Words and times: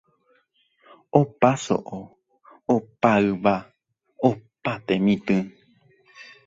Opa 1.19 1.51
so'o, 1.63 1.99
opa 2.75 3.11
yva, 3.27 3.55
opa 4.29 4.71
temitỹ. 4.85 5.37